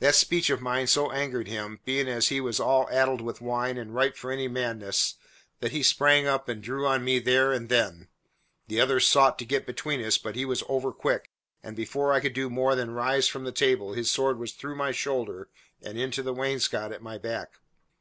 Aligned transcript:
That 0.00 0.16
speech 0.16 0.50
of 0.50 0.60
mine 0.60 0.88
so 0.88 1.12
angered 1.12 1.46
him, 1.46 1.78
being 1.84 2.08
as 2.08 2.30
he 2.30 2.40
was 2.40 2.58
all 2.58 2.88
addled 2.90 3.20
with 3.20 3.40
wine 3.40 3.78
and 3.78 3.94
ripe 3.94 4.16
for 4.16 4.32
any 4.32 4.48
madness, 4.48 5.14
that 5.60 5.70
he 5.70 5.84
sprang 5.84 6.26
up 6.26 6.48
and 6.48 6.60
drew 6.60 6.84
on 6.84 7.04
me 7.04 7.20
there 7.20 7.52
and 7.52 7.68
then. 7.68 8.08
The 8.66 8.80
others 8.80 9.06
sought 9.06 9.38
to 9.38 9.44
get 9.44 9.64
between 9.64 10.04
us, 10.04 10.18
but 10.18 10.34
he 10.34 10.44
was 10.44 10.64
over 10.68 10.90
quick, 10.90 11.30
and 11.62 11.76
before 11.76 12.12
I 12.12 12.18
could 12.18 12.34
do 12.34 12.50
more 12.50 12.74
than 12.74 12.90
rise 12.90 13.28
from 13.28 13.44
the 13.44 13.52
table 13.52 13.92
his 13.92 14.10
sword 14.10 14.40
was 14.40 14.50
through 14.50 14.74
my 14.74 14.90
shoulder 14.90 15.48
and 15.80 15.96
into 15.96 16.24
the 16.24 16.34
wainscot 16.34 16.90
at 16.90 17.00
my 17.00 17.16
back. 17.16 17.60